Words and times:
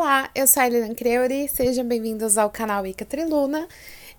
Olá, 0.00 0.30
eu 0.32 0.46
sou 0.46 0.62
a 0.62 0.66
Helena 0.68 0.94
Creuri, 0.94 1.48
sejam 1.48 1.84
bem-vindos 1.84 2.38
ao 2.38 2.48
canal 2.48 2.86
Ica 2.86 3.04
Triluna 3.04 3.66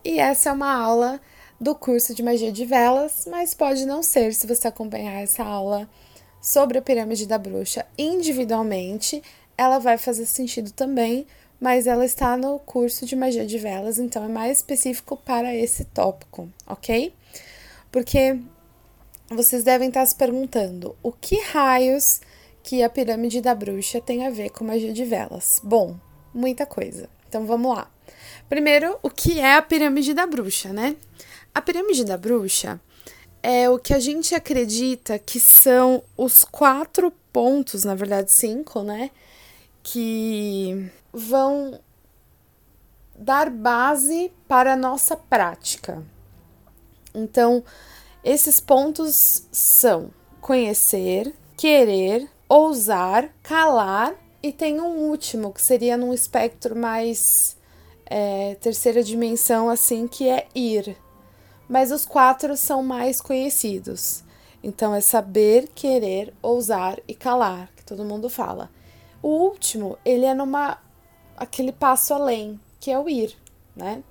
e 0.04 0.20
essa 0.20 0.50
é 0.50 0.52
uma 0.52 0.74
aula 0.74 1.22
do 1.58 1.74
curso 1.74 2.14
de 2.14 2.22
magia 2.22 2.52
de 2.52 2.66
velas, 2.66 3.26
mas 3.32 3.54
pode 3.54 3.86
não 3.86 4.04
ser 4.04 4.34
se 4.34 4.46
você 4.46 4.68
acompanhar 4.68 5.24
essa 5.24 5.42
aula 5.42 5.90
sobre 6.42 6.78
a 6.78 6.82
pirâmide 6.82 7.26
da 7.26 7.38
bruxa 7.38 7.86
individualmente, 7.98 9.24
ela 9.58 9.80
vai 9.80 9.98
fazer 9.98 10.26
sentido 10.26 10.70
também, 10.74 11.26
mas 11.62 11.88
ela 11.88 12.04
está 12.04 12.36
no 12.36 12.60
curso 12.60 13.06
de 13.06 13.16
magia 13.16 13.46
de 13.46 13.58
velas, 13.58 13.98
então 13.98 14.26
é 14.26 14.28
mais 14.28 14.58
específico 14.58 15.16
para 15.16 15.56
esse 15.56 15.86
tópico, 15.86 16.50
ok? 16.68 17.14
Porque 17.90 18.38
vocês 19.30 19.64
devem 19.64 19.88
estar 19.88 20.06
se 20.06 20.14
perguntando 20.14 20.94
o 21.02 21.14
que 21.14 21.40
raios 21.40 22.20
que 22.64 22.84
a 22.84 22.90
pirâmide 22.90 23.42
da 23.42 23.56
bruxa 23.56 24.02
tem 24.02 24.26
a 24.26 24.30
ver 24.30 24.50
com 24.50 24.64
magia 24.64 24.94
de 24.94 25.06
velas? 25.06 25.62
Bom, 25.64 25.98
muita 26.34 26.66
coisa. 26.66 27.10
Então 27.28 27.46
vamos 27.46 27.76
lá. 27.76 27.90
Primeiro, 28.48 28.98
o 29.04 29.10
que 29.10 29.40
é 29.40 29.56
a 29.56 29.62
pirâmide 29.62 30.14
da 30.14 30.26
bruxa, 30.26 30.74
né? 30.74 30.96
A 31.54 31.62
pirâmide 31.62 32.04
da 32.04 32.18
bruxa 32.18 32.80
é 33.42 33.70
o 33.70 33.80
que 33.80 33.94
a 33.94 34.00
gente 34.00 34.36
acredita 34.36 35.18
que 35.18 35.40
são 35.40 36.04
os 36.18 36.44
quatro 36.44 37.12
pontos, 37.32 37.84
na 37.84 37.96
verdade, 37.96 38.32
cinco, 38.32 38.82
né? 38.82 39.12
Que 39.82 40.92
vão 41.14 41.80
dar 43.16 43.50
base 43.50 44.32
para 44.48 44.74
a 44.74 44.78
nossa 44.78 45.16
prática. 45.16 46.04
Então, 47.14 47.64
esses 48.24 48.60
pontos 48.60 49.48
são 49.52 50.12
conhecer, 50.42 51.34
querer, 51.58 52.30
ousar, 52.50 53.30
calar 53.44 54.16
e 54.42 54.52
tem 54.52 54.82
um 54.82 55.10
último 55.10 55.54
que 55.54 55.62
seria 55.62 55.96
num 55.96 56.14
espectro 56.14 56.76
mais 56.76 57.56
é, 58.08 58.56
terceira 58.56 59.04
dimensão, 59.04 59.70
assim, 59.70 60.08
que 60.08 60.28
é 60.28 60.48
ir. 60.56 60.98
Mas 61.70 61.92
os 61.92 62.06
quatro 62.06 62.58
são 62.58 62.82
mais 62.82 63.22
conhecidos. 63.22 64.24
Então 64.64 64.96
é 64.96 65.00
saber, 65.00 65.70
querer, 65.76 66.34
ousar 66.42 67.00
e 67.08 67.14
calar, 67.14 67.70
que 67.76 67.86
todo 67.86 68.04
mundo 68.04 68.30
fala. 68.30 68.72
O 69.22 69.28
último, 69.30 69.98
ele 70.04 70.26
é 70.26 70.34
numa 70.34 70.80
aquele 71.38 71.72
passo 71.72 72.14
além, 72.14 72.60
que 72.80 72.92
é 72.92 73.00
o 73.00 73.08
ir, 73.08 73.38
né? 73.76 74.04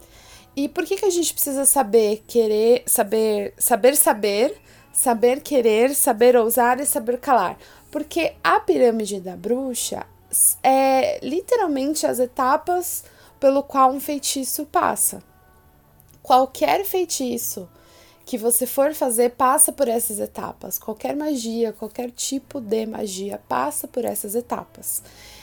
E 0.56 0.69
por 0.69 0.84
que 0.84 0.97
que 0.97 1.05
a 1.05 1.11
gente 1.11 1.33
precisa 1.33 1.66
saber, 1.66 2.25
querer, 2.27 2.83
saber, 2.86 3.53
saber 3.59 3.97
saber, 3.97 4.61
saber 4.98 5.42
querer, 5.42 5.94
saber 5.94 6.34
ousar 6.36 6.80
e 6.80 6.84
saber 6.84 7.18
calar? 7.18 7.56
Porque 7.88 8.34
a 8.42 8.58
pirâmide 8.58 9.20
da 9.20 9.36
bruxa 9.36 10.04
é 10.60 11.24
literalmente 11.24 12.04
as 12.04 12.18
etapas 12.18 13.04
pelo 13.38 13.62
qual 13.62 13.92
um 13.92 14.00
feitiço 14.00 14.66
passa. 14.66 15.22
Qualquer 16.20 16.84
feitiço 16.84 17.69
que 18.26 18.36
você 18.36 18.66
for 18.66 18.92
fazer 18.92 19.30
passa 19.30 19.70
por 19.70 19.86
essas 19.86 20.19
etapas. 20.19 20.80
Qualquer 20.80 21.14
magia, 21.14 21.72
qualquer 21.72 22.10
tipo 22.10 22.60
de 22.60 22.84
magia 22.84 23.41
passa 23.48 23.86
por 23.86 24.04
essas 24.04 24.34
etapas. 24.34 25.00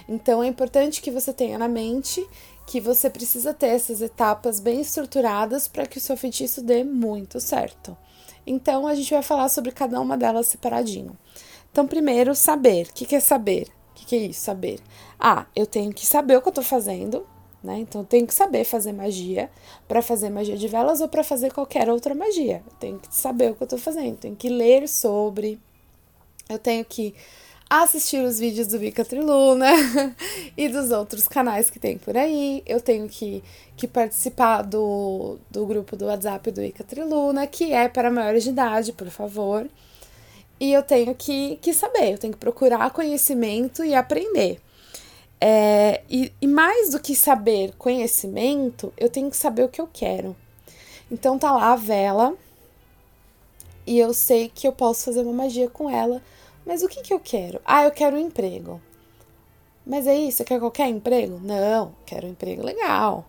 Então 0.07 0.43
é 0.43 0.47
importante 0.47 1.01
que 1.01 1.09
você 1.09 1.31
tenha 1.31 1.57
na 1.57 1.69
mente 1.69 2.27
que 2.67 2.81
você 2.81 3.09
precisa 3.09 3.53
ter 3.53 3.67
essas 3.67 4.01
etapas 4.01 4.59
bem 4.59 4.81
estruturadas 4.81 5.65
para 5.65 5.85
que 5.85 5.97
o 5.97 6.01
seu 6.01 6.17
feitiço 6.17 6.61
dê 6.61 6.83
muito 6.83 7.39
certo. 7.39 7.95
Então 8.45 8.87
a 8.87 8.95
gente 8.95 9.13
vai 9.13 9.23
falar 9.23 9.49
sobre 9.49 9.71
cada 9.71 9.99
uma 9.99 10.17
delas 10.17 10.47
separadinho. 10.47 11.17
Então, 11.71 11.87
primeiro, 11.87 12.33
saber. 12.33 12.87
O 12.87 12.93
que, 12.93 13.05
que 13.05 13.15
é 13.15 13.19
saber? 13.19 13.67
O 13.91 13.95
que, 13.95 14.05
que 14.05 14.15
é 14.15 14.19
isso, 14.19 14.41
saber? 14.41 14.79
Ah, 15.19 15.45
eu 15.55 15.65
tenho 15.65 15.93
que 15.93 16.05
saber 16.05 16.37
o 16.37 16.41
que 16.41 16.47
eu 16.47 16.53
tô 16.53 16.61
fazendo, 16.61 17.27
né? 17.63 17.79
Então, 17.79 18.01
eu 18.01 18.05
tenho 18.05 18.25
que 18.25 18.33
saber 18.33 18.63
fazer 18.63 18.93
magia 18.93 19.49
para 19.87 20.01
fazer 20.01 20.29
magia 20.29 20.55
de 20.55 20.67
velas 20.67 21.01
ou 21.01 21.09
para 21.09 21.23
fazer 21.23 21.51
qualquer 21.51 21.89
outra 21.89 22.15
magia. 22.15 22.63
Eu 22.65 22.73
tenho 22.79 22.99
que 22.99 23.13
saber 23.13 23.51
o 23.51 23.55
que 23.55 23.63
eu 23.63 23.67
tô 23.67 23.77
fazendo, 23.77 24.15
tenho 24.17 24.35
que 24.35 24.47
ler 24.47 24.87
sobre. 24.87 25.59
Eu 26.47 26.59
tenho 26.59 26.85
que 26.85 27.13
assistir 27.69 28.23
os 28.23 28.39
vídeos 28.39 28.67
do 28.67 28.79
Vika 28.79 29.03
Triluna 29.03 29.71
e 30.55 30.69
dos 30.69 30.91
outros 30.91 31.27
canais 31.27 31.69
que 31.69 31.79
tem 31.79 31.97
por 31.97 32.15
aí. 32.15 32.63
Eu 32.65 32.79
tenho 32.79 33.07
que, 33.07 33.43
que 33.75 33.87
participar 33.87 34.61
do, 34.61 35.37
do 35.49 35.65
grupo 35.65 35.95
do 35.95 36.05
WhatsApp 36.05 36.51
do 36.51 36.61
Vika 36.61 36.83
Triluna, 36.83 37.47
que 37.47 37.73
é 37.73 37.87
para 37.87 38.11
maiores 38.11 38.43
de 38.43 38.49
idade, 38.49 38.93
por 38.93 39.09
favor 39.09 39.67
e 40.59 40.71
eu 40.71 40.81
tenho 40.83 41.13
que, 41.13 41.57
que 41.57 41.73
saber, 41.73 42.13
eu 42.13 42.17
tenho 42.17 42.33
que 42.33 42.39
procurar 42.39 42.89
conhecimento 42.91 43.83
e 43.83 43.93
aprender. 43.93 44.59
É, 45.39 46.01
e, 46.09 46.31
e 46.41 46.47
mais 46.47 46.91
do 46.91 46.99
que 46.99 47.15
saber 47.15 47.73
conhecimento, 47.77 48.93
eu 48.97 49.09
tenho 49.09 49.29
que 49.29 49.37
saber 49.37 49.63
o 49.63 49.69
que 49.69 49.81
eu 49.81 49.89
quero. 49.91 50.35
Então 51.11 51.37
tá 51.37 51.51
lá 51.51 51.73
a 51.73 51.75
vela 51.75 52.33
e 53.85 53.99
eu 53.99 54.13
sei 54.13 54.49
que 54.53 54.67
eu 54.67 54.71
posso 54.71 55.05
fazer 55.05 55.21
uma 55.21 55.33
magia 55.33 55.69
com 55.69 55.89
ela, 55.89 56.21
mas 56.65 56.83
o 56.83 56.87
que, 56.87 57.01
que 57.01 57.13
eu 57.13 57.19
quero? 57.19 57.61
Ah, 57.65 57.83
eu 57.83 57.91
quero 57.91 58.17
um 58.17 58.19
emprego. 58.19 58.81
Mas 59.85 60.07
é 60.07 60.15
isso, 60.15 60.37
você 60.37 60.43
quer 60.43 60.59
qualquer 60.59 60.87
emprego? 60.87 61.39
Não, 61.41 61.95
quero 62.05 62.25
um 62.25 62.31
emprego 62.31 62.63
legal. 62.63 63.25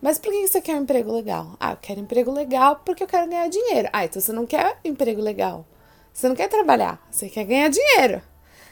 Mas 0.00 0.18
por 0.18 0.30
que 0.30 0.46
você 0.46 0.60
quer 0.60 0.76
um 0.76 0.82
emprego 0.82 1.10
legal? 1.10 1.56
Ah, 1.58 1.72
eu 1.72 1.78
quero 1.78 2.00
um 2.00 2.04
emprego 2.04 2.30
legal 2.30 2.82
porque 2.84 3.02
eu 3.02 3.06
quero 3.06 3.28
ganhar 3.28 3.48
dinheiro. 3.48 3.88
Ah, 3.92 4.04
então 4.04 4.20
você 4.20 4.32
não 4.32 4.46
quer 4.46 4.78
um 4.84 4.90
emprego 4.90 5.22
legal. 5.22 5.64
Você 6.12 6.28
não 6.28 6.36
quer 6.36 6.48
trabalhar, 6.48 7.04
você 7.10 7.28
quer 7.28 7.44
ganhar 7.44 7.68
dinheiro. 7.68 8.22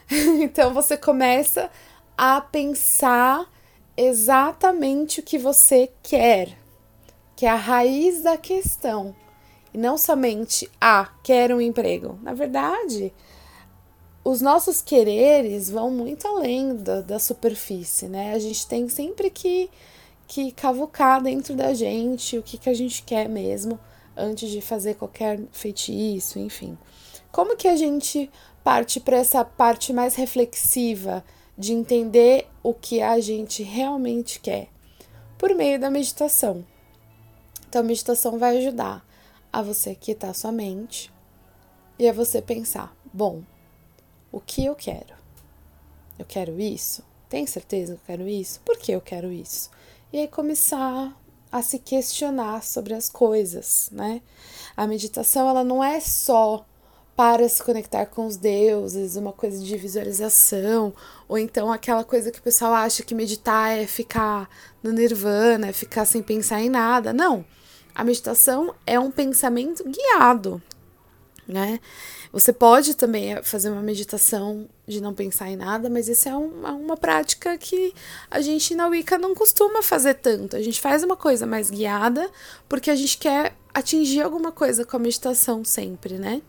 então 0.43 0.75
você 0.75 0.97
começa 0.97 1.71
a 2.17 2.41
pensar 2.41 3.51
exatamente 3.97 5.21
o 5.21 5.23
que 5.23 5.39
você 5.39 5.91
quer, 6.03 6.57
que 7.35 7.47
é 7.47 7.51
a 7.51 7.57
raiz 7.57 8.23
da 8.23 8.37
questão. 8.37 9.15
E 9.73 9.79
não 9.79 9.99
somente, 9.99 10.71
ah, 10.81 11.11
quero 11.23 11.57
um 11.57 11.61
emprego. 11.61 12.19
Na 12.23 12.33
verdade, 12.33 13.13
os 14.25 14.41
nossos 14.41 14.81
quereres 14.81 15.69
vão 15.69 15.91
muito 15.91 16.27
além 16.27 16.75
da, 16.75 17.03
da 17.03 17.19
superfície, 17.19 18.09
né? 18.09 18.33
A 18.33 18.39
gente 18.39 18.67
tem 18.67 18.89
sempre 18.89 19.29
que, 19.29 19.71
que 20.27 20.51
cavucar 20.51 21.23
dentro 21.23 21.55
da 21.55 21.75
gente 21.75 22.39
o 22.39 22.43
que, 22.43 22.57
que 22.57 22.71
a 22.71 22.75
gente 22.75 23.03
quer 23.03 23.29
mesmo 23.29 23.79
antes 24.17 24.49
de 24.49 24.63
fazer 24.63 24.95
qualquer 24.95 25.39
feitiço, 25.53 26.39
enfim. 26.39 26.79
Como 27.31 27.55
que 27.55 27.69
a 27.69 27.77
gente 27.77 28.31
parte 28.63 28.99
para 28.99 29.19
essa 29.19 29.45
parte 29.45 29.93
mais 29.93 30.15
reflexiva 30.15 31.23
de 31.57 31.75
entender 31.75 32.49
o 32.63 32.73
que 32.73 33.03
a 33.03 33.21
gente 33.21 33.63
realmente 33.63 34.41
quer? 34.41 34.69
Por 35.37 35.55
meio 35.55 35.79
da 35.79 35.91
meditação. 35.91 36.65
Então, 37.69 37.83
a 37.83 37.85
meditação 37.85 38.39
vai 38.39 38.57
ajudar 38.57 39.05
a 39.53 39.61
você 39.61 39.95
quietar 39.95 40.35
sua 40.35 40.53
mente 40.53 41.13
e 41.99 42.09
a 42.09 42.13
você 42.13 42.41
pensar: 42.41 42.97
bom, 43.13 43.43
o 44.35 44.41
que 44.41 44.65
eu 44.65 44.75
quero? 44.75 45.15
Eu 46.19 46.25
quero 46.25 46.61
isso? 46.61 47.05
Tem 47.29 47.47
certeza 47.47 47.95
que 47.95 48.01
eu 48.01 48.05
quero 48.07 48.29
isso? 48.29 48.61
Por 48.65 48.77
que 48.77 48.91
eu 48.91 49.01
quero 49.01 49.31
isso? 49.31 49.71
E 50.13 50.19
aí 50.19 50.27
começar 50.27 51.17
a 51.53 51.63
se 51.63 51.79
questionar 51.79 52.65
sobre 52.65 52.95
as 52.95 53.09
coisas, 53.09 53.89
né? 53.93 54.21
A 54.77 54.89
meditação 54.89 55.49
ela 55.49 55.63
não 55.63 55.85
é 55.85 56.01
só 56.01 56.67
para 57.15 57.49
se 57.49 57.63
conectar 57.63 58.07
com 58.07 58.27
os 58.27 58.37
deuses, 58.37 59.15
uma 59.15 59.33
coisa 59.33 59.63
de 59.63 59.77
visualização, 59.77 60.93
ou 61.29 61.39
então 61.39 61.73
aquela 61.73 62.03
coisa 62.03 62.33
que 62.33 62.41
o 62.41 62.43
pessoal 62.43 62.73
acha 62.73 63.05
que 63.05 63.15
meditar 63.15 63.71
é 63.79 63.87
ficar 63.87 64.49
no 64.83 64.91
nirvana, 64.91 65.69
é 65.69 65.73
ficar 65.73 66.05
sem 66.07 66.25
pensar 66.25 66.61
em 66.61 66.69
nada. 66.69 67.13
Não. 67.13 67.45
A 67.95 68.03
meditação 68.03 68.75
é 68.85 68.99
um 68.99 69.13
pensamento 69.13 69.85
guiado, 69.85 70.61
né? 71.47 71.81
Você 72.33 72.53
pode 72.53 72.95
também 72.95 73.41
fazer 73.43 73.71
uma 73.71 73.83
meditação 73.83 74.69
de 74.87 75.01
não 75.01 75.15
pensar 75.15 75.51
em 75.51 75.57
nada, 75.57 75.89
mas 75.89 76.09
isso 76.09 76.29
é 76.29 76.35
uma, 76.35 76.73
uma 76.73 76.97
prática 76.97 77.57
que 77.57 77.95
a 78.31 78.41
gente 78.41 78.75
na 78.75 78.89
Wicca 78.89 79.17
não 79.19 79.35
costuma 79.35 79.83
fazer 79.83 80.15
tanto. 80.15 80.57
A 80.57 80.63
gente 80.63 80.81
faz 80.81 81.03
uma 81.03 81.17
coisa 81.17 81.47
mais 81.47 81.71
guiada 81.71 82.29
porque 82.69 82.91
a 82.91 82.97
gente 82.97 83.19
quer 83.19 83.55
atingir 83.73 84.23
alguma 84.23 84.51
coisa 84.51 84.85
com 84.85 84.97
a 84.97 85.01
meditação 85.01 85.65
sempre, 85.65 86.19
né? 86.19 86.43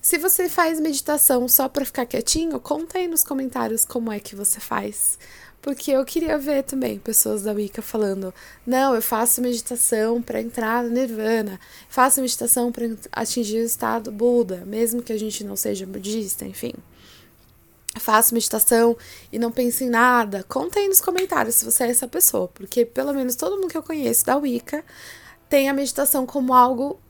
Se 0.00 0.16
você 0.16 0.48
faz 0.48 0.80
meditação 0.80 1.48
só 1.48 1.68
para 1.68 1.84
ficar 1.84 2.06
quietinho, 2.06 2.58
conta 2.60 2.98
aí 2.98 3.08
nos 3.08 3.24
comentários 3.24 3.84
como 3.84 4.12
é 4.12 4.20
que 4.20 4.34
você 4.34 4.60
faz. 4.60 5.18
Porque 5.60 5.90
eu 5.90 6.04
queria 6.04 6.38
ver 6.38 6.62
também 6.62 6.98
pessoas 6.98 7.42
da 7.42 7.52
Wicca 7.52 7.82
falando: 7.82 8.32
não, 8.66 8.94
eu 8.94 9.02
faço 9.02 9.42
meditação 9.42 10.22
para 10.22 10.40
entrar 10.40 10.84
no 10.84 10.90
Nirvana, 10.90 11.58
faço 11.88 12.20
meditação 12.20 12.70
para 12.70 12.86
atingir 13.12 13.58
o 13.58 13.64
estado 13.64 14.10
Buda, 14.12 14.64
mesmo 14.64 15.02
que 15.02 15.12
a 15.12 15.18
gente 15.18 15.42
não 15.44 15.56
seja 15.56 15.84
budista, 15.86 16.44
enfim. 16.44 16.72
Faço 17.98 18.32
meditação 18.32 18.96
e 19.32 19.38
não 19.38 19.50
penso 19.50 19.82
em 19.82 19.90
nada. 19.90 20.44
Conta 20.48 20.78
aí 20.78 20.86
nos 20.86 21.00
comentários 21.00 21.56
se 21.56 21.64
você 21.64 21.84
é 21.84 21.90
essa 21.90 22.06
pessoa, 22.06 22.46
porque 22.48 22.84
pelo 22.84 23.12
menos 23.12 23.34
todo 23.34 23.56
mundo 23.56 23.68
que 23.68 23.76
eu 23.76 23.82
conheço 23.82 24.24
da 24.24 24.36
Wicca 24.36 24.84
tem 25.48 25.68
a 25.68 25.74
meditação 25.74 26.24
como 26.24 26.54
algo 26.54 27.00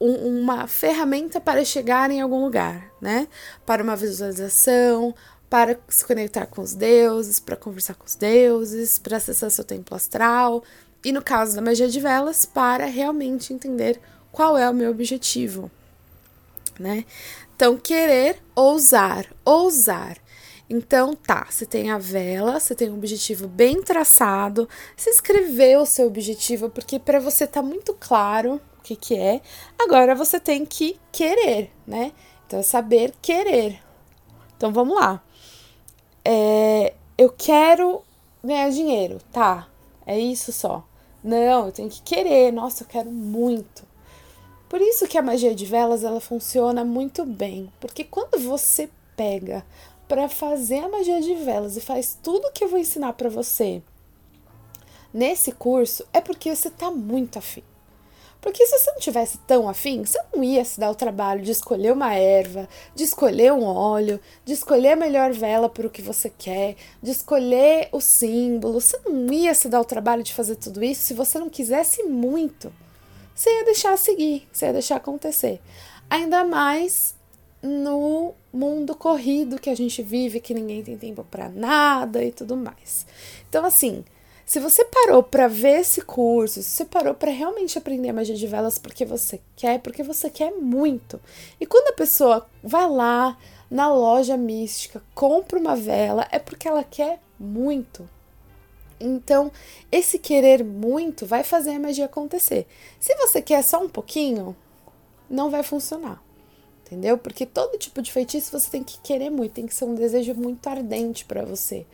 um, 0.00 0.40
uma 0.40 0.66
ferramenta 0.66 1.40
para 1.40 1.64
chegar 1.64 2.10
em 2.10 2.20
algum 2.20 2.44
lugar, 2.44 2.90
né? 3.00 3.28
Para 3.64 3.82
uma 3.82 3.96
visualização, 3.96 5.14
para 5.54 5.78
se 5.86 6.04
conectar 6.04 6.46
com 6.46 6.62
os 6.62 6.74
deuses, 6.74 7.38
para 7.38 7.54
conversar 7.54 7.94
com 7.94 8.04
os 8.04 8.16
deuses, 8.16 8.98
para 8.98 9.18
acessar 9.18 9.48
seu 9.52 9.62
templo 9.62 9.94
astral. 9.94 10.64
E 11.04 11.12
no 11.12 11.22
caso 11.22 11.54
da 11.54 11.62
magia 11.62 11.86
de 11.86 12.00
velas, 12.00 12.44
para 12.44 12.86
realmente 12.86 13.52
entender 13.52 14.00
qual 14.32 14.58
é 14.58 14.68
o 14.68 14.74
meu 14.74 14.90
objetivo, 14.90 15.70
né? 16.76 17.04
Então, 17.54 17.78
querer 17.78 18.42
ousar, 18.52 19.32
ousar. 19.44 20.18
Então, 20.68 21.14
tá, 21.14 21.46
você 21.48 21.64
tem 21.64 21.88
a 21.88 21.98
vela, 21.98 22.58
você 22.58 22.74
tem 22.74 22.90
um 22.90 22.94
objetivo 22.94 23.46
bem 23.46 23.80
traçado, 23.80 24.68
você 24.96 25.10
escreveu 25.10 25.82
o 25.82 25.86
seu 25.86 26.08
objetivo, 26.08 26.68
porque 26.68 26.98
para 26.98 27.20
você 27.20 27.46
tá 27.46 27.62
muito 27.62 27.94
claro 27.94 28.60
o 28.76 28.82
que, 28.82 28.96
que 28.96 29.14
é. 29.16 29.40
Agora 29.78 30.16
você 30.16 30.40
tem 30.40 30.66
que 30.66 30.98
querer, 31.12 31.70
né? 31.86 32.10
Então, 32.44 32.58
é 32.58 32.62
saber 32.64 33.14
querer. 33.22 33.80
Então, 34.56 34.72
vamos 34.72 34.96
lá. 34.96 35.23
É, 36.24 36.94
eu 37.18 37.30
quero 37.30 38.02
ganhar 38.42 38.70
dinheiro, 38.70 39.18
tá? 39.30 39.68
É 40.06 40.18
isso 40.18 40.52
só. 40.52 40.84
Não, 41.22 41.66
eu 41.66 41.72
tenho 41.72 41.88
que 41.88 42.02
querer. 42.02 42.52
Nossa, 42.52 42.82
eu 42.82 42.88
quero 42.88 43.10
muito. 43.10 43.84
Por 44.68 44.80
isso 44.80 45.06
que 45.06 45.16
a 45.16 45.22
magia 45.22 45.54
de 45.54 45.64
velas 45.66 46.02
ela 46.02 46.20
funciona 46.20 46.84
muito 46.84 47.24
bem, 47.24 47.72
porque 47.78 48.02
quando 48.02 48.40
você 48.40 48.90
pega 49.16 49.64
para 50.08 50.28
fazer 50.28 50.78
a 50.78 50.88
magia 50.88 51.20
de 51.20 51.34
velas 51.34 51.76
e 51.76 51.80
faz 51.80 52.18
tudo 52.22 52.50
que 52.52 52.64
eu 52.64 52.68
vou 52.68 52.78
ensinar 52.78 53.12
para 53.12 53.28
você 53.28 53.82
nesse 55.12 55.52
curso, 55.52 56.04
é 56.12 56.20
porque 56.20 56.54
você 56.54 56.70
tá 56.70 56.90
muito 56.90 57.38
afim. 57.38 57.62
Porque 58.44 58.66
se 58.66 58.78
você 58.78 58.90
não 58.90 58.98
tivesse 58.98 59.38
tão 59.46 59.66
afim, 59.66 60.04
você 60.04 60.20
não 60.30 60.44
ia 60.44 60.62
se 60.66 60.78
dar 60.78 60.90
o 60.90 60.94
trabalho 60.94 61.40
de 61.40 61.50
escolher 61.50 61.94
uma 61.94 62.12
erva, 62.14 62.68
de 62.94 63.02
escolher 63.02 63.50
um 63.54 63.64
óleo, 63.64 64.20
de 64.44 64.52
escolher 64.52 64.90
a 64.90 64.96
melhor 64.96 65.32
vela 65.32 65.66
para 65.66 65.86
o 65.86 65.90
que 65.90 66.02
você 66.02 66.28
quer, 66.28 66.76
de 67.02 67.10
escolher 67.10 67.88
o 67.90 68.02
símbolo. 68.02 68.82
Você 68.82 69.00
não 69.08 69.32
ia 69.32 69.54
se 69.54 69.66
dar 69.66 69.80
o 69.80 69.84
trabalho 69.84 70.22
de 70.22 70.34
fazer 70.34 70.56
tudo 70.56 70.84
isso 70.84 71.04
se 71.04 71.14
você 71.14 71.38
não 71.38 71.48
quisesse 71.48 72.02
muito. 72.02 72.70
Você 73.34 73.48
ia 73.48 73.64
deixar 73.64 73.96
seguir, 73.96 74.46
você 74.52 74.66
ia 74.66 74.74
deixar 74.74 74.96
acontecer. 74.96 75.58
Ainda 76.10 76.44
mais 76.44 77.14
no 77.62 78.34
mundo 78.52 78.94
corrido 78.94 79.58
que 79.58 79.70
a 79.70 79.74
gente 79.74 80.02
vive, 80.02 80.38
que 80.38 80.52
ninguém 80.52 80.84
tem 80.84 80.98
tempo 80.98 81.24
para 81.30 81.48
nada 81.48 82.22
e 82.22 82.30
tudo 82.30 82.58
mais. 82.58 83.06
Então, 83.48 83.64
assim, 83.64 84.04
se 84.46 84.60
você 84.60 84.84
parou 84.84 85.22
para 85.22 85.48
ver 85.48 85.80
esse 85.80 86.02
curso, 86.02 86.62
se 86.62 86.70
você 86.70 86.84
parou 86.84 87.14
para 87.14 87.30
realmente 87.30 87.78
aprender 87.78 88.10
a 88.10 88.12
magia 88.12 88.34
de 88.34 88.46
velas 88.46 88.78
porque 88.78 89.04
você 89.04 89.40
quer, 89.56 89.80
porque 89.80 90.02
você 90.02 90.28
quer 90.28 90.52
muito. 90.52 91.20
E 91.58 91.64
quando 91.64 91.88
a 91.88 91.96
pessoa 91.96 92.46
vai 92.62 92.88
lá 92.88 93.38
na 93.70 93.92
loja 93.92 94.36
mística, 94.36 95.02
compra 95.14 95.58
uma 95.58 95.74
vela, 95.74 96.28
é 96.30 96.38
porque 96.38 96.68
ela 96.68 96.84
quer 96.84 97.20
muito. 97.40 98.08
Então, 99.00 99.50
esse 99.90 100.18
querer 100.18 100.62
muito 100.62 101.26
vai 101.26 101.42
fazer 101.42 101.70
a 101.70 101.80
magia 101.80 102.04
acontecer. 102.04 102.66
Se 103.00 103.14
você 103.16 103.40
quer 103.40 103.62
só 103.62 103.82
um 103.82 103.88
pouquinho, 103.88 104.54
não 105.28 105.50
vai 105.50 105.62
funcionar. 105.62 106.22
Entendeu? 106.82 107.16
Porque 107.16 107.46
todo 107.46 107.78
tipo 107.78 108.02
de 108.02 108.12
feitiço 108.12 108.52
você 108.52 108.70
tem 108.70 108.84
que 108.84 108.98
querer 109.00 109.30
muito, 109.30 109.54
tem 109.54 109.66
que 109.66 109.74
ser 109.74 109.86
um 109.86 109.94
desejo 109.94 110.34
muito 110.34 110.66
ardente 110.68 111.24
para 111.24 111.44
você. 111.44 111.86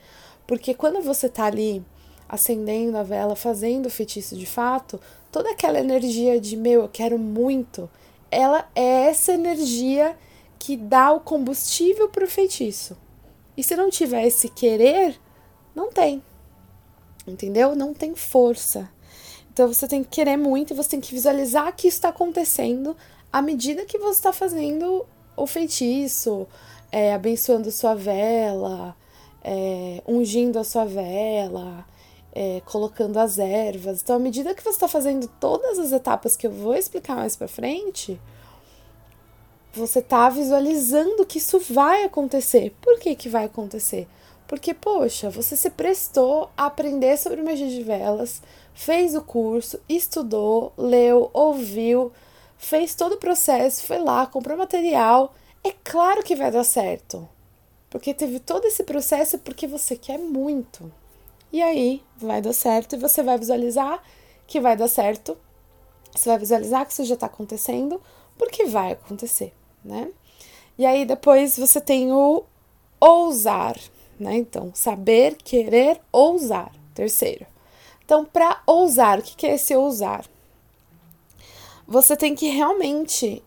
Porque 0.46 0.74
quando 0.74 1.00
você 1.00 1.28
tá 1.28 1.44
ali 1.44 1.82
acendendo 2.30 2.96
a 2.96 3.02
vela, 3.02 3.34
fazendo 3.34 3.86
o 3.86 3.90
feitiço 3.90 4.36
de 4.36 4.46
fato, 4.46 5.00
toda 5.32 5.50
aquela 5.50 5.80
energia 5.80 6.40
de 6.40 6.56
meu, 6.56 6.82
eu 6.82 6.88
quero 6.88 7.18
muito, 7.18 7.90
ela 8.30 8.70
é 8.74 9.08
essa 9.08 9.32
energia 9.32 10.16
que 10.58 10.76
dá 10.76 11.10
o 11.10 11.20
combustível 11.20 12.08
para 12.08 12.24
o 12.24 12.28
feitiço. 12.28 12.96
E 13.56 13.64
se 13.64 13.74
não 13.74 13.90
tiver 13.90 14.24
esse 14.26 14.48
querer, 14.48 15.20
não 15.74 15.90
tem. 15.90 16.22
Entendeu? 17.26 17.74
Não 17.74 17.92
tem 17.92 18.14
força. 18.14 18.88
Então 19.52 19.66
você 19.66 19.88
tem 19.88 20.04
que 20.04 20.10
querer 20.10 20.36
muito 20.36 20.72
e 20.72 20.76
você 20.76 20.90
tem 20.90 21.00
que 21.00 21.12
visualizar 21.12 21.74
que 21.74 21.88
isso 21.88 21.96
está 21.96 22.10
acontecendo 22.10 22.96
à 23.32 23.42
medida 23.42 23.84
que 23.84 23.98
você 23.98 24.18
está 24.18 24.32
fazendo 24.32 25.04
o 25.36 25.46
feitiço, 25.46 26.46
é, 26.92 27.12
abençoando 27.12 27.70
sua 27.70 27.94
vela, 27.94 28.96
é, 29.42 30.02
ungindo 30.06 30.58
a 30.58 30.64
sua 30.64 30.84
vela, 30.84 31.84
é, 32.32 32.60
colocando 32.64 33.18
as 33.18 33.38
ervas. 33.38 34.02
Então, 34.02 34.16
à 34.16 34.18
medida 34.18 34.54
que 34.54 34.62
você 34.62 34.70
está 34.70 34.88
fazendo 34.88 35.28
todas 35.40 35.78
as 35.78 35.92
etapas 35.92 36.36
que 36.36 36.46
eu 36.46 36.50
vou 36.50 36.74
explicar 36.74 37.16
mais 37.16 37.36
para 37.36 37.48
frente, 37.48 38.20
você 39.72 40.00
está 40.00 40.28
visualizando 40.28 41.24
que 41.26 41.38
isso 41.38 41.58
vai 41.58 42.04
acontecer. 42.04 42.74
Por 42.80 42.98
que, 42.98 43.14
que 43.14 43.28
vai 43.28 43.44
acontecer? 43.44 44.08
Porque, 44.46 44.74
poxa, 44.74 45.30
você 45.30 45.56
se 45.56 45.70
prestou 45.70 46.50
a 46.56 46.66
aprender 46.66 47.16
sobre 47.16 47.40
magia 47.40 47.68
de 47.68 47.82
velas, 47.84 48.42
fez 48.74 49.14
o 49.14 49.22
curso, 49.22 49.78
estudou, 49.88 50.72
leu, 50.76 51.30
ouviu, 51.32 52.12
fez 52.58 52.94
todo 52.96 53.12
o 53.12 53.18
processo, 53.18 53.84
foi 53.84 53.98
lá, 53.98 54.26
comprou 54.26 54.56
material. 54.58 55.32
É 55.62 55.72
claro 55.84 56.22
que 56.24 56.34
vai 56.34 56.50
dar 56.50 56.64
certo. 56.64 57.28
Porque 57.88 58.12
teve 58.12 58.40
todo 58.40 58.64
esse 58.64 58.82
processo 58.82 59.38
porque 59.38 59.66
você 59.66 59.96
quer 59.96 60.18
muito. 60.18 60.92
E 61.52 61.60
aí 61.62 62.02
vai 62.16 62.40
dar 62.40 62.52
certo 62.52 62.94
e 62.94 62.98
você 62.98 63.22
vai 63.22 63.38
visualizar 63.38 64.02
que 64.46 64.60
vai 64.60 64.76
dar 64.76 64.88
certo. 64.88 65.36
Você 66.14 66.28
vai 66.28 66.38
visualizar 66.38 66.84
que 66.86 66.92
isso 66.92 67.04
já 67.04 67.14
está 67.14 67.26
acontecendo, 67.26 68.00
porque 68.36 68.64
vai 68.66 68.92
acontecer, 68.92 69.52
né? 69.84 70.10
E 70.76 70.84
aí 70.86 71.04
depois 71.04 71.56
você 71.56 71.80
tem 71.80 72.12
o 72.12 72.44
ousar, 72.98 73.76
né? 74.18 74.36
Então, 74.36 74.70
saber, 74.74 75.36
querer, 75.36 76.00
ousar. 76.12 76.72
Terceiro. 76.94 77.46
Então, 78.04 78.24
para 78.24 78.62
ousar, 78.66 79.20
o 79.20 79.22
que 79.22 79.46
é 79.46 79.54
esse 79.54 79.74
ousar? 79.74 80.24
Você 81.86 82.16
tem 82.16 82.34
que 82.34 82.48
realmente 82.48 83.42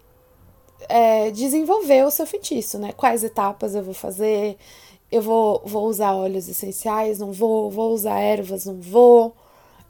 é, 0.88 1.32
desenvolver 1.32 2.06
o 2.06 2.12
seu 2.12 2.26
feitiço, 2.26 2.78
né? 2.80 2.94
Quais 2.94 3.24
etapas 3.24 3.76
eu 3.76 3.84
vou 3.84 3.94
fazer, 3.94 4.58
eu 5.13 5.21
vou, 5.21 5.62
vou 5.63 5.88
usar 5.88 6.13
óleos 6.15 6.50
essenciais, 6.50 7.19
não 7.19 7.31
vou, 7.31 7.69
vou 7.69 7.94
usar 7.94 8.19
ervas, 8.19 8.65
não 8.65 8.81
vou, 8.81 9.36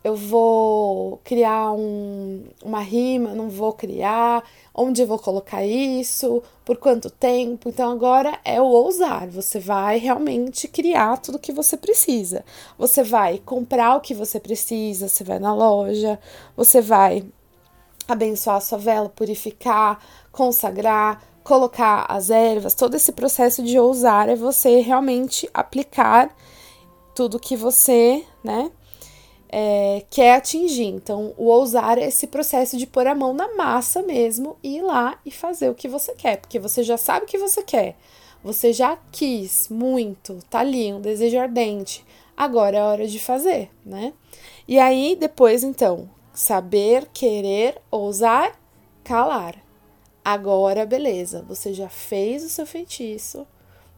eu 0.04 0.18
vou 0.18 1.22
criar 1.24 1.72
um, 1.72 2.44
uma 2.62 2.82
rima, 2.82 3.34
não 3.34 3.50
vou 3.50 3.72
criar, 3.72 4.44
onde 4.76 5.06
vou 5.06 5.18
colocar 5.18 5.66
isso, 5.66 6.44
por 6.66 6.76
quanto 6.76 7.10
tempo. 7.10 7.70
Então 7.70 7.90
agora 7.90 8.38
é 8.44 8.60
o 8.62 8.66
ousar, 8.66 9.30
você 9.30 9.60
vai 9.60 9.98
realmente 9.98 10.68
criar 10.68 11.18
tudo 11.20 11.40
que 11.40 11.54
você 11.54 11.78
precisa. 11.78 12.44
Você 12.78 13.02
vai 13.02 13.40
comprar 13.40 13.96
o 13.96 14.02
que 14.02 14.14
você 14.14 14.42
precisa, 14.42 15.08
você 15.08 15.24
vai 15.24 15.40
na 15.40 15.56
loja, 15.56 16.20
você 16.54 16.82
vai 16.82 17.24
abençoar 18.06 18.58
a 18.58 18.62
sua 18.62 18.78
vela, 18.78 19.08
purificar, 19.08 20.04
consagrar, 20.34 21.24
colocar 21.44 22.06
as 22.10 22.30
ervas, 22.30 22.74
todo 22.74 22.96
esse 22.96 23.12
processo 23.12 23.62
de 23.64 23.78
ousar 23.78 24.28
é 24.28 24.36
você 24.36 24.82
realmente 24.82 25.48
aplicar 25.54 26.36
tudo 27.14 27.40
que 27.40 27.56
você, 27.56 28.26
né, 28.44 28.72
é, 29.48 30.04
quer 30.10 30.36
atingir. 30.36 30.88
Então, 30.88 31.34
o 31.38 31.46
ousar 31.46 32.00
é 32.00 32.08
esse 32.08 32.26
processo 32.26 32.76
de 32.76 32.88
pôr 32.88 33.06
a 33.06 33.14
mão 33.14 33.34
na 33.34 33.54
massa 33.56 34.02
mesmo 34.02 34.58
e 34.64 34.78
ir 34.78 34.82
lá 34.82 35.20
e 35.24 35.30
fazer 35.30 35.70
o 35.70 35.76
que 35.76 35.88
você 35.88 36.14
quer, 36.14 36.38
porque 36.38 36.58
você 36.58 36.82
já 36.82 36.98
sabe 36.98 37.26
o 37.26 37.30
que 37.30 37.38
você 37.38 37.62
quer, 37.62 37.96
você 38.44 38.74
já 38.74 38.98
quis 39.12 39.70
muito, 39.70 40.40
tá 40.50 40.60
ali, 40.60 40.92
um 40.92 41.00
desejo 41.00 41.40
ardente. 41.40 42.04
Agora 42.36 42.78
é 42.78 42.82
hora 42.82 43.08
de 43.08 43.20
fazer, 43.20 43.70
né? 43.86 44.12
E 44.68 44.80
aí, 44.80 45.16
depois, 45.16 45.64
então, 45.64 46.10
saber, 46.34 47.08
querer, 47.14 47.80
ousar, 47.92 48.60
calar. 49.04 49.56
Agora, 50.24 50.86
beleza, 50.86 51.44
você 51.48 51.74
já 51.74 51.90
fez 51.90 52.44
o 52.44 52.50
seu 52.50 52.66
feitiço. 52.66 53.42
O 53.42 53.48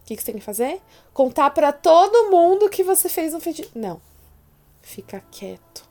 que, 0.04 0.16
que 0.16 0.22
você 0.22 0.32
tem 0.32 0.38
que 0.40 0.44
fazer? 0.44 0.80
Contar 1.12 1.50
para 1.50 1.72
todo 1.72 2.30
mundo 2.30 2.68
que 2.68 2.82
você 2.82 3.08
fez 3.08 3.32
um 3.34 3.40
feitiço. 3.40 3.70
Não. 3.74 4.00
Fica 4.82 5.22
quieto. 5.30 5.88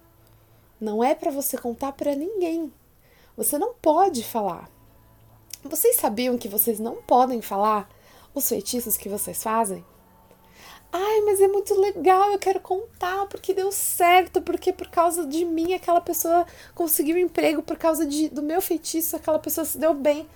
Não 0.79 1.03
é 1.03 1.15
para 1.15 1.31
você 1.31 1.57
contar 1.57 1.93
para 1.93 2.15
ninguém. 2.15 2.71
Você 3.37 3.57
não 3.57 3.73
pode 3.73 4.23
falar. 4.23 4.69
Vocês 5.63 5.95
sabiam 5.95 6.37
que 6.37 6.47
vocês 6.47 6.79
não 6.79 6.97
podem 7.01 7.41
falar 7.41 7.89
os 8.33 8.47
feitiços 8.47 8.97
que 8.97 9.09
vocês 9.09 9.41
fazem? 9.41 9.83
Ai, 10.91 11.21
mas 11.21 11.41
é 11.41 11.47
muito 11.47 11.73
legal, 11.79 12.31
eu 12.31 12.39
quero 12.39 12.59
contar 12.59 13.25
porque 13.25 13.53
deu 13.53 13.71
certo, 13.71 14.41
porque 14.41 14.71
por 14.71 14.87
causa 14.87 15.25
de 15.27 15.43
mim 15.43 15.73
aquela 15.73 15.99
pessoa 15.99 16.45
conseguiu 16.73 17.17
um 17.17 17.19
emprego, 17.19 17.61
por 17.61 17.77
causa 17.77 18.05
de, 18.05 18.29
do 18.29 18.41
meu 18.41 18.61
feitiço 18.61 19.15
aquela 19.15 19.39
pessoa 19.39 19.65
se 19.65 19.77
deu 19.77 19.93
bem. 19.93 20.27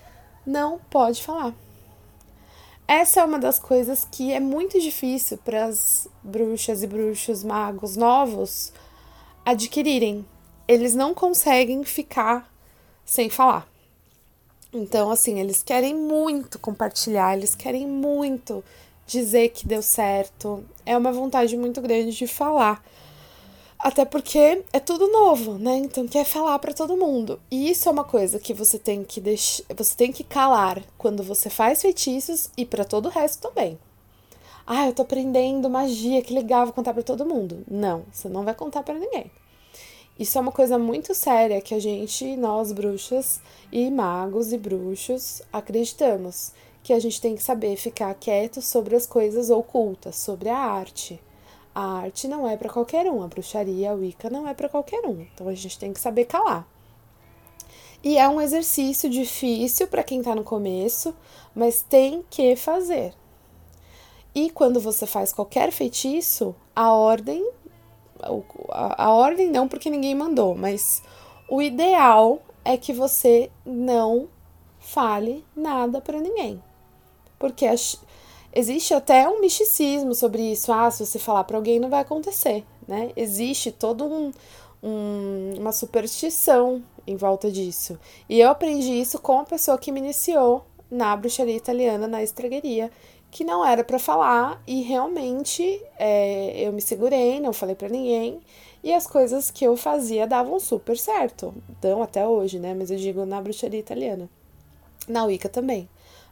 Não 0.46 0.80
pode 0.90 1.24
falar. 1.24 1.54
Essa 2.88 3.22
é 3.22 3.24
uma 3.24 3.38
das 3.38 3.60
coisas 3.60 4.04
que 4.04 4.34
é 4.34 4.40
muito 4.40 4.80
difícil 4.80 5.38
para 5.38 5.66
as 5.66 6.08
bruxas 6.24 6.82
e 6.82 6.88
bruxos 6.88 7.44
magos 7.44 7.96
novos 7.96 8.74
adquirirem. 9.46 10.26
Eles 10.68 10.96
não 10.96 11.14
conseguem 11.14 11.84
ficar 11.84 12.52
sem 13.06 13.30
falar. 13.30 13.68
Então, 14.74 15.10
assim, 15.10 15.40
eles 15.40 15.64
querem 15.64 15.96
muito 15.96 16.60
compartilhar, 16.60 17.36
eles 17.36 17.56
querem 17.56 17.88
muito 17.88 18.64
dizer 19.10 19.50
que 19.50 19.68
deu 19.68 19.82
certo, 19.82 20.64
é 20.86 20.96
uma 20.98 21.12
vontade 21.12 21.58
muito 21.58 21.82
grande 21.82 22.12
de 22.12 22.28
falar. 22.28 22.84
Até 23.78 24.04
porque 24.04 24.64
é 24.74 24.80
tudo 24.80 25.08
novo, 25.08 25.58
né? 25.58 25.78
Então 25.78 26.08
quer 26.08 26.26
falar 26.26 26.60
para 26.60 26.74
todo 26.74 26.98
mundo. 26.98 27.40
E 27.50 27.70
isso 27.70 27.88
é 27.88 27.92
uma 27.92 28.04
coisa 28.04 28.38
que 28.38 28.54
você 28.54 28.78
tem 28.78 29.04
que 29.04 29.22
deixar, 29.22 29.64
você 29.76 29.96
tem 29.96 30.12
que 30.12 30.24
calar 30.24 30.84
quando 30.98 31.24
você 31.24 31.50
faz 31.50 31.82
feitiços 31.82 32.50
e 32.58 32.66
para 32.66 32.84
todo 32.84 33.08
o 33.08 33.10
resto 33.10 33.48
também. 33.48 33.80
Ah, 34.68 34.86
eu 34.86 34.94
tô 34.94 35.02
aprendendo 35.02 35.70
magia, 35.70 36.22
que 36.22 36.34
legal, 36.34 36.66
vou 36.66 36.74
contar 36.74 36.94
para 36.94 37.02
todo 37.02 37.26
mundo. 37.26 37.64
Não, 37.70 38.04
você 38.12 38.30
não 38.30 38.44
vai 38.44 38.54
contar 38.54 38.84
para 38.84 39.00
ninguém. 39.00 39.32
Isso 40.20 40.38
é 40.38 40.42
uma 40.42 40.52
coisa 40.52 40.78
muito 40.78 41.16
séria 41.16 41.62
que 41.62 41.74
a 41.74 41.80
gente, 41.80 42.36
nós 42.36 42.74
bruxas 42.74 43.40
e 43.72 43.90
magos 43.90 44.52
e 44.52 44.58
bruxos, 44.58 45.42
acreditamos 45.52 46.52
que 46.84 46.94
a 46.94 47.00
gente 47.00 47.20
tem 47.22 47.36
que 47.36 47.44
saber 47.44 47.76
ficar 47.76 48.14
quieto 48.16 48.62
sobre 48.62 48.96
as 48.96 49.06
coisas 49.06 49.50
ocultas, 49.50 50.16
sobre 50.16 50.50
a 50.50 50.58
arte. 50.58 51.20
A 51.74 52.00
arte 52.00 52.28
não 52.28 52.48
é 52.48 52.58
para 52.58 52.70
qualquer 52.70 53.06
um, 53.08 53.22
a 53.22 53.28
bruxaria, 53.28 53.92
a 53.92 53.94
Wicca 53.94 54.30
não 54.30 54.48
é 54.48 54.54
para 54.54 54.70
qualquer 54.70 55.06
um. 55.06 55.22
Então 55.22 55.48
a 55.48 55.54
gente 55.54 55.78
tem 55.78 55.94
que 55.94 56.00
saber 56.00 56.26
calar. 56.26 56.68
E 58.04 58.18
é 58.18 58.28
um 58.30 58.40
exercício 58.40 59.10
difícil 59.10 59.88
para 59.88 60.04
quem 60.04 60.20
está 60.20 60.34
no 60.34 60.44
começo, 60.44 61.14
mas 61.54 61.82
tem 61.82 62.24
que 62.30 62.56
fazer. 62.56 63.14
E 64.34 64.50
quando 64.50 64.80
você 64.80 65.06
faz 65.06 65.34
qualquer 65.34 65.72
feitiço, 65.72 66.56
a 66.76 66.94
ordem 66.94 67.46
a, 68.70 69.06
a 69.06 69.14
ordem 69.14 69.50
não 69.50 69.68
porque 69.68 69.90
ninguém 69.90 70.16
mandou, 70.16 70.56
mas 70.56 71.02
o 71.48 71.62
ideal 71.62 72.42
é 72.64 72.78
que 72.78 72.94
você 72.94 73.50
não 73.66 74.28
fale 74.80 75.46
nada 75.56 76.02
para 76.02 76.20
ninguém. 76.20 76.62
Porque 77.40 77.66
existe 78.54 78.94
até 78.94 79.28
um 79.28 79.42
misticismo 79.42 80.14
sobre 80.14 80.52
isso. 80.52 80.72
Ah, 80.72 80.92
se 80.92 81.06
você 81.06 81.18
falar 81.18 81.46
para 81.46 81.58
alguém 81.58 81.80
não 81.80 81.90
vai 81.90 82.02
acontecer, 82.02 82.64
né? 82.88 83.12
Existe 83.16 83.72
todo 83.72 84.06
um, 84.06 84.32
um, 84.84 85.54
uma 85.58 85.72
superstição 85.72 86.84
em 87.08 87.16
volta 87.16 87.50
disso. 87.50 87.98
E 88.28 88.40
eu 88.40 88.50
aprendi 88.50 88.92
isso 89.00 89.20
com 89.20 89.40
a 89.40 89.46
pessoa 89.46 89.78
que 89.78 89.92
me 89.92 90.00
iniciou 90.00 90.66
na 90.92 91.16
bruxaria 91.16 91.56
italiana, 91.56 92.08
na 92.08 92.22
estragueria, 92.22 92.92
que 93.32 93.44
não 93.44 93.66
era 93.66 93.84
para 93.84 94.00
falar 94.00 94.62
e 94.66 94.82
realmente 94.82 95.82
é, 95.98 96.68
eu 96.68 96.74
me 96.74 96.82
segurei, 96.82 97.40
não 97.40 97.54
falei 97.54 97.76
para 97.76 97.88
ninguém 97.88 98.42
e 98.84 98.94
as 98.94 99.06
coisas 99.06 99.52
que 99.52 99.66
eu 99.66 99.76
fazia 99.78 100.26
davam 100.26 100.60
super 100.60 100.98
certo, 100.98 101.54
dão 101.82 102.02
até 102.02 102.26
hoje, 102.26 102.60
né? 102.60 102.74
Mas 102.74 102.90
eu 102.90 102.98
digo 102.98 103.26
na 103.26 103.42
bruxaria 103.42 103.80
italiana, 103.80 104.30
na 105.08 105.26
Wicca 105.26 105.50
também. 105.50 105.88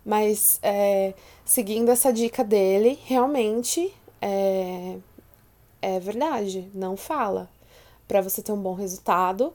Mas 0.07 0.57
é, 0.63 1.13
seguindo 1.43 1.91
essa 1.91 2.13
dica 2.13 2.41
dele, 2.41 2.97
realmente 3.03 3.93
é, 4.21 4.95
é 5.81 5.99
verdade, 5.99 6.71
não 6.73 6.95
fala. 6.95 7.49
Para 8.07 8.21
você 8.21 8.41
ter 8.41 8.53
um 8.53 8.61
bom 8.61 8.73
resultado 8.73 9.53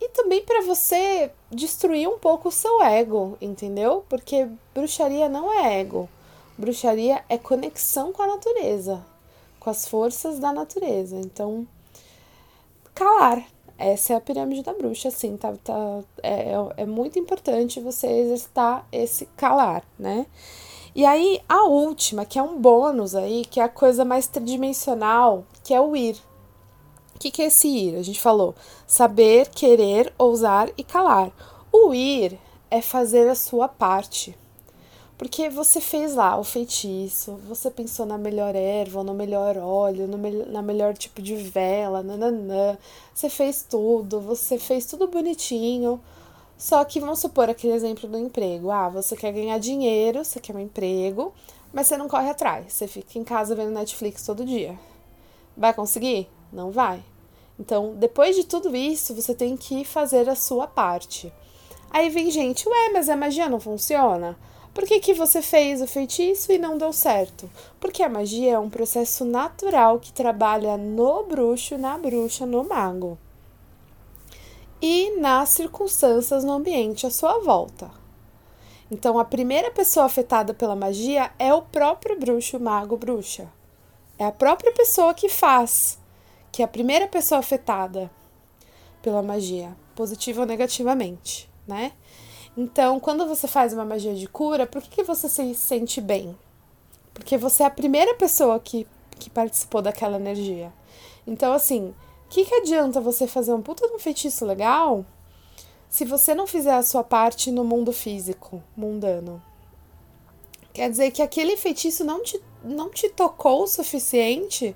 e 0.00 0.08
também 0.08 0.44
para 0.44 0.62
você 0.62 1.30
destruir 1.52 2.08
um 2.08 2.18
pouco 2.18 2.48
o 2.48 2.52
seu 2.52 2.82
ego, 2.82 3.38
entendeu? 3.40 4.04
Porque 4.08 4.48
bruxaria 4.74 5.28
não 5.28 5.52
é 5.52 5.78
ego. 5.78 6.08
Bruxaria 6.58 7.24
é 7.28 7.38
conexão 7.38 8.12
com 8.12 8.22
a 8.22 8.26
natureza, 8.26 9.06
com 9.60 9.70
as 9.70 9.86
forças 9.86 10.40
da 10.40 10.52
natureza. 10.52 11.14
Então, 11.14 11.64
calar. 12.92 13.46
Essa 13.82 14.12
é 14.12 14.16
a 14.16 14.20
pirâmide 14.20 14.62
da 14.62 14.72
bruxa, 14.72 15.08
assim, 15.08 15.36
tá, 15.36 15.52
tá, 15.64 16.00
é, 16.22 16.52
é 16.76 16.86
muito 16.86 17.18
importante 17.18 17.80
você 17.80 18.06
exercitar 18.06 18.86
esse 18.92 19.26
calar, 19.36 19.82
né? 19.98 20.26
E 20.94 21.04
aí, 21.04 21.40
a 21.48 21.64
última, 21.64 22.24
que 22.24 22.38
é 22.38 22.42
um 22.42 22.60
bônus 22.60 23.16
aí, 23.16 23.44
que 23.44 23.58
é 23.58 23.64
a 23.64 23.68
coisa 23.68 24.04
mais 24.04 24.28
tridimensional, 24.28 25.44
que 25.64 25.74
é 25.74 25.80
o 25.80 25.96
ir. 25.96 26.16
O 27.16 27.18
que, 27.18 27.30
que 27.30 27.42
é 27.42 27.46
esse 27.46 27.66
ir? 27.66 27.96
A 27.96 28.02
gente 28.02 28.20
falou 28.20 28.54
saber, 28.86 29.48
querer, 29.48 30.12
ousar 30.16 30.70
e 30.76 30.84
calar. 30.84 31.32
O 31.72 31.92
ir 31.92 32.38
é 32.70 32.80
fazer 32.80 33.28
a 33.28 33.34
sua 33.34 33.66
parte. 33.66 34.36
Porque 35.22 35.48
você 35.48 35.80
fez 35.80 36.16
lá 36.16 36.36
o 36.36 36.42
feitiço, 36.42 37.38
você 37.46 37.70
pensou 37.70 38.04
na 38.04 38.18
melhor 38.18 38.56
erva, 38.56 39.04
no 39.04 39.14
melhor 39.14 39.56
óleo, 39.56 40.08
no 40.08 40.18
me 40.18 40.32
na 40.46 40.60
melhor 40.60 40.94
tipo 40.94 41.22
de 41.22 41.36
vela, 41.36 42.02
nananã. 42.02 42.76
Você 43.14 43.30
fez 43.30 43.62
tudo, 43.62 44.20
você 44.20 44.58
fez 44.58 44.84
tudo 44.84 45.06
bonitinho. 45.06 46.00
Só 46.58 46.84
que 46.84 46.98
vamos 46.98 47.20
supor 47.20 47.48
aquele 47.48 47.72
exemplo 47.72 48.08
do 48.08 48.18
emprego. 48.18 48.72
Ah, 48.72 48.88
você 48.88 49.14
quer 49.14 49.30
ganhar 49.30 49.58
dinheiro, 49.58 50.24
você 50.24 50.40
quer 50.40 50.56
um 50.56 50.58
emprego, 50.58 51.32
mas 51.72 51.86
você 51.86 51.96
não 51.96 52.08
corre 52.08 52.28
atrás. 52.28 52.72
Você 52.72 52.88
fica 52.88 53.16
em 53.16 53.22
casa 53.22 53.54
vendo 53.54 53.70
Netflix 53.70 54.26
todo 54.26 54.44
dia. 54.44 54.76
Vai 55.56 55.72
conseguir? 55.72 56.28
Não 56.52 56.72
vai. 56.72 57.00
Então, 57.60 57.94
depois 57.94 58.34
de 58.34 58.42
tudo 58.42 58.74
isso, 58.74 59.14
você 59.14 59.36
tem 59.36 59.56
que 59.56 59.84
fazer 59.84 60.28
a 60.28 60.34
sua 60.34 60.66
parte. 60.66 61.32
Aí 61.92 62.10
vem 62.10 62.28
gente, 62.28 62.68
ué, 62.68 62.90
mas 62.92 63.08
a 63.08 63.16
magia 63.16 63.48
não 63.48 63.60
funciona? 63.60 64.36
Por 64.74 64.84
que, 64.84 65.00
que 65.00 65.12
você 65.12 65.42
fez 65.42 65.82
o 65.82 65.86
feitiço 65.86 66.50
e 66.50 66.58
não 66.58 66.78
deu 66.78 66.92
certo? 66.92 67.50
Porque 67.78 68.02
a 68.02 68.08
magia 68.08 68.52
é 68.52 68.58
um 68.58 68.70
processo 68.70 69.24
natural 69.24 70.00
que 70.00 70.12
trabalha 70.12 70.78
no 70.78 71.24
bruxo, 71.24 71.76
na 71.76 71.98
bruxa, 71.98 72.46
no 72.46 72.64
mago. 72.64 73.18
E 74.80 75.10
nas 75.20 75.50
circunstâncias 75.50 76.42
no 76.42 76.52
ambiente 76.52 77.06
à 77.06 77.10
sua 77.10 77.38
volta. 77.40 77.90
Então, 78.90 79.18
a 79.18 79.24
primeira 79.24 79.70
pessoa 79.70 80.06
afetada 80.06 80.54
pela 80.54 80.74
magia 80.74 81.30
é 81.38 81.52
o 81.52 81.62
próprio 81.62 82.18
bruxo, 82.18 82.58
mago, 82.58 82.96
bruxa. 82.96 83.48
É 84.18 84.24
a 84.24 84.32
própria 84.32 84.72
pessoa 84.72 85.14
que 85.14 85.28
faz, 85.28 85.98
que 86.50 86.62
é 86.62 86.64
a 86.64 86.68
primeira 86.68 87.06
pessoa 87.06 87.38
afetada 87.38 88.10
pela 89.02 89.22
magia, 89.22 89.76
positiva 89.94 90.42
ou 90.42 90.46
negativamente, 90.46 91.48
né? 91.66 91.92
Então, 92.56 93.00
quando 93.00 93.26
você 93.26 93.48
faz 93.48 93.72
uma 93.72 93.84
magia 93.84 94.14
de 94.14 94.28
cura, 94.28 94.66
por 94.66 94.82
que, 94.82 94.90
que 94.90 95.02
você 95.02 95.28
se 95.28 95.54
sente 95.54 96.00
bem? 96.00 96.36
Porque 97.14 97.38
você 97.38 97.62
é 97.62 97.66
a 97.66 97.70
primeira 97.70 98.14
pessoa 98.14 98.60
que, 98.60 98.86
que 99.18 99.30
participou 99.30 99.80
daquela 99.80 100.16
energia. 100.16 100.72
Então, 101.26 101.52
assim, 101.52 101.94
o 102.26 102.28
que, 102.28 102.44
que 102.44 102.54
adianta 102.54 103.00
você 103.00 103.26
fazer 103.26 103.54
um 103.54 103.62
puta 103.62 103.86
de 103.86 103.94
um 103.94 103.98
feitiço 103.98 104.44
legal 104.44 105.04
se 105.88 106.04
você 106.04 106.34
não 106.34 106.46
fizer 106.46 106.74
a 106.74 106.82
sua 106.82 107.04
parte 107.04 107.50
no 107.50 107.64
mundo 107.64 107.92
físico, 107.92 108.62
mundano? 108.76 109.42
Quer 110.72 110.90
dizer 110.90 111.10
que 111.10 111.22
aquele 111.22 111.56
feitiço 111.56 112.02
não 112.04 112.22
te, 112.22 112.42
não 112.64 112.88
te 112.88 113.08
tocou 113.10 113.62
o 113.62 113.66
suficiente 113.66 114.74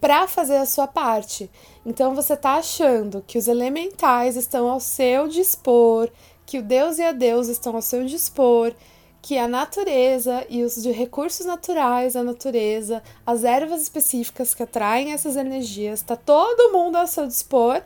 para 0.00 0.26
fazer 0.26 0.56
a 0.56 0.66
sua 0.66 0.86
parte. 0.86 1.50
Então 1.84 2.14
você 2.14 2.36
tá 2.36 2.54
achando 2.54 3.22
que 3.26 3.38
os 3.38 3.46
elementais 3.46 4.36
estão 4.36 4.68
ao 4.68 4.80
seu 4.80 5.28
dispor, 5.28 6.10
que 6.50 6.58
o 6.58 6.62
Deus 6.64 6.98
e 6.98 7.02
a 7.04 7.12
Deus 7.12 7.46
estão 7.46 7.76
ao 7.76 7.80
seu 7.80 8.04
dispor, 8.04 8.74
que 9.22 9.38
a 9.38 9.46
natureza 9.46 10.44
e 10.50 10.64
os 10.64 10.84
recursos 10.84 11.46
naturais 11.46 12.14
da 12.14 12.24
natureza, 12.24 13.04
as 13.24 13.44
ervas 13.44 13.82
específicas 13.82 14.52
que 14.52 14.64
atraem 14.64 15.12
essas 15.12 15.36
energias, 15.36 16.00
está 16.00 16.16
todo 16.16 16.72
mundo 16.72 16.96
ao 16.96 17.06
seu 17.06 17.24
dispor 17.24 17.80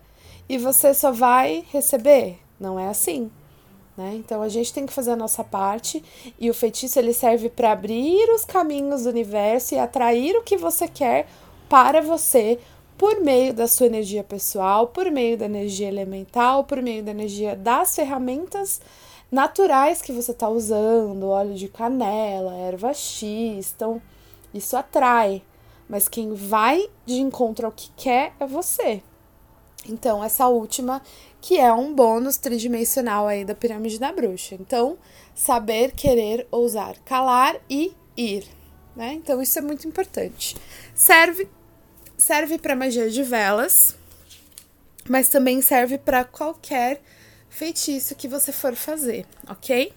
e 0.49 0.56
você 0.56 0.94
só 0.94 1.12
vai 1.12 1.62
receber. 1.71 2.38
Não 2.59 2.80
é 2.80 2.88
assim. 2.88 3.30
Né? 3.99 4.14
Então 4.14 4.40
a 4.40 4.49
gente 4.49 4.73
tem 4.73 4.87
que 4.87 4.94
fazer 4.94 5.11
a 5.11 5.16
nossa 5.16 5.44
parte 5.44 6.02
e 6.40 6.49
o 6.49 6.54
feitiço 6.54 6.99
ele 6.99 7.12
serve 7.12 7.50
para 7.50 7.73
abrir 7.73 8.26
os 8.30 8.47
caminhos 8.47 9.02
do 9.02 9.11
universo 9.11 9.75
e 9.75 9.78
atrair 9.78 10.35
o 10.37 10.42
que 10.42 10.56
você 10.56 10.88
quer 10.88 11.28
para 11.68 12.00
você 12.00 12.59
por 12.96 13.20
meio 13.20 13.52
da 13.52 13.66
sua 13.66 13.86
energia 13.86 14.22
pessoal, 14.22 14.88
por 14.88 15.10
meio 15.10 15.36
da 15.36 15.46
energia 15.46 15.88
elemental, 15.88 16.64
por 16.64 16.80
meio 16.80 17.02
da 17.02 17.10
energia 17.10 17.56
das 17.56 17.94
ferramentas 17.94 18.80
naturais 19.30 20.00
que 20.00 20.12
você 20.12 20.30
está 20.30 20.48
usando, 20.48 21.28
óleo 21.28 21.54
de 21.54 21.68
canela, 21.68 22.54
erva 22.54 22.94
X, 22.94 23.72
então 23.74 24.00
isso 24.52 24.76
atrai. 24.76 25.42
Mas 25.88 26.08
quem 26.08 26.32
vai 26.32 26.88
de 27.04 27.20
encontro 27.20 27.66
ao 27.66 27.72
que 27.72 27.90
quer 27.96 28.32
é 28.40 28.46
você. 28.46 29.02
Então, 29.86 30.24
essa 30.24 30.48
última, 30.48 31.02
que 31.40 31.58
é 31.58 31.72
um 31.72 31.94
bônus 31.94 32.38
tridimensional 32.38 33.26
aí 33.26 33.44
da 33.44 33.54
pirâmide 33.54 33.98
da 33.98 34.10
bruxa. 34.12 34.54
Então, 34.54 34.96
saber, 35.34 35.92
querer, 35.92 36.46
ousar, 36.50 36.96
calar 37.04 37.56
e 37.68 37.94
ir. 38.16 38.46
Né? 38.96 39.12
Então, 39.12 39.42
isso 39.42 39.58
é 39.58 39.62
muito 39.62 39.86
importante. 39.86 40.56
Serve 40.94 41.48
serve 42.25 42.57
para 42.57 42.75
magia 42.75 43.11
de 43.11 43.23
velas, 43.23 43.95
mas 45.07 45.28
também 45.28 45.61
serve 45.61 45.99
para 45.99 46.25
qualquer 46.25 47.02
feitiço 47.50 48.14
que 48.14 48.26
você 48.26 48.50
for 48.50 48.75
fazer, 48.75 49.26
ok? 49.47 49.93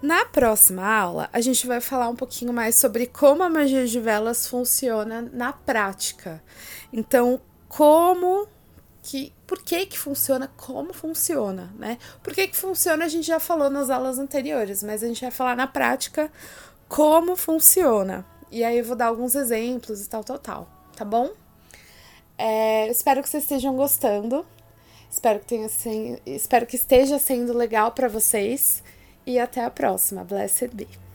Na 0.00 0.24
próxima 0.24 0.86
aula, 0.86 1.28
a 1.30 1.42
gente 1.42 1.66
vai 1.66 1.82
falar 1.82 2.08
um 2.08 2.16
pouquinho 2.16 2.50
mais 2.50 2.76
sobre 2.76 3.06
como 3.06 3.42
a 3.42 3.50
magia 3.50 3.86
de 3.86 4.00
velas 4.00 4.46
funciona 4.46 5.20
na 5.20 5.52
prática. 5.52 6.42
Então, 6.90 7.42
como 7.68 8.48
que, 9.02 9.30
por 9.46 9.62
que 9.62 9.84
que 9.84 9.98
funciona, 9.98 10.48
como 10.56 10.94
funciona, 10.94 11.70
né? 11.78 11.98
Por 12.22 12.32
que 12.32 12.48
que 12.48 12.56
funciona 12.56 13.04
a 13.04 13.08
gente 13.08 13.26
já 13.26 13.38
falou 13.38 13.68
nas 13.68 13.90
aulas 13.90 14.18
anteriores, 14.18 14.82
mas 14.82 15.02
a 15.02 15.06
gente 15.06 15.20
vai 15.20 15.30
falar 15.30 15.54
na 15.54 15.66
prática 15.66 16.32
como 16.88 17.36
funciona, 17.36 18.24
E 18.50 18.64
aí 18.64 18.78
eu 18.78 18.84
vou 18.84 18.96
dar 18.96 19.08
alguns 19.08 19.34
exemplos 19.34 20.06
e 20.06 20.08
tal, 20.08 20.24
tal, 20.24 20.38
tal, 20.38 20.77
tá 20.98 21.04
bom? 21.04 21.30
É, 22.36 22.88
espero 22.88 23.22
que 23.22 23.28
vocês 23.28 23.44
estejam 23.44 23.76
gostando. 23.76 24.44
Espero 25.08 25.38
que, 25.38 25.46
tenha, 25.46 25.68
espero 26.26 26.66
que 26.66 26.76
esteja 26.76 27.18
sendo 27.18 27.56
legal 27.56 27.92
para 27.92 28.08
vocês. 28.08 28.82
E 29.24 29.38
até 29.38 29.64
a 29.64 29.70
próxima. 29.70 30.24
Blessed 30.24 30.74
be. 30.74 31.07